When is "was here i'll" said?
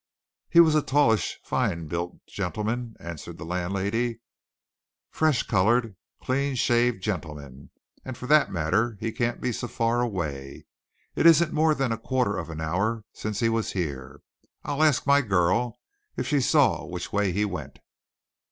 13.49-14.81